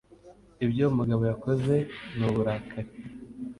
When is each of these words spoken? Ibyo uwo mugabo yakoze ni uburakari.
Ibyo 0.65 0.81
uwo 0.83 0.91
mugabo 0.97 1.23
yakoze 1.31 1.75
ni 2.17 2.23
uburakari. 2.29 2.91